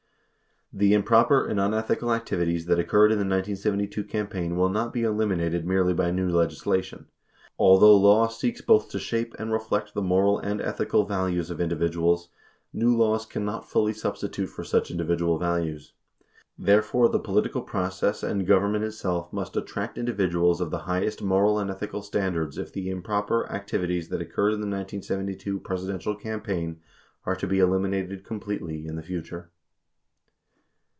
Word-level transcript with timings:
The 0.73 0.93
improper 0.93 1.45
and 1.47 1.59
unethical 1.59 2.13
activities 2.13 2.65
that 2.67 2.79
occurred 2.79 3.11
in 3.11 3.17
the 3.17 3.25
1972 3.25 4.05
campaign 4.05 4.55
will 4.55 4.69
not 4.69 4.93
be 4.93 5.03
eliminated 5.03 5.67
merely 5.67 5.93
by 5.93 6.11
new 6.11 6.29
legislation. 6.29 7.07
Although 7.59 7.97
law 7.97 8.29
seeks 8.29 8.61
both 8.61 8.87
to 8.91 8.97
shape 8.97 9.35
and 9.37 9.51
reflect 9.51 9.93
the 9.93 10.01
moral 10.01 10.39
and 10.39 10.61
ethical 10.61 11.03
values 11.05 11.49
of 11.49 11.59
individuals, 11.59 12.29
new 12.71 12.95
laws 12.95 13.25
cannot 13.25 13.69
fully 13.69 13.91
substitute 13.91 14.45
for 14.47 14.63
such 14.63 14.89
individual 14.89 15.37
values. 15.37 15.91
Therefore 16.57 17.09
the 17.09 17.19
political 17.19 17.63
process 17.63 18.23
and 18.23 18.47
government 18.47 18.85
itself 18.85 19.33
must 19.33 19.57
attract 19.57 19.97
individuals 19.97 20.61
of 20.61 20.71
the 20.71 20.79
highest 20.87 21.21
moral 21.21 21.59
and 21.59 21.69
ethical 21.69 22.01
stand 22.01 22.37
ards 22.37 22.57
if 22.57 22.71
the 22.71 22.89
improper 22.89 23.45
activities 23.51 24.07
that 24.07 24.21
occurred 24.21 24.53
in 24.53 24.61
the 24.61 24.67
1972 24.73 25.59
Presidential 25.59 26.15
campaign 26.15 26.79
are 27.25 27.35
to 27.35 27.45
be 27.45 27.59
eliminated 27.59 28.23
completely 28.23 28.85
in 28.87 28.95
the 28.95 29.03
future. 29.03 29.49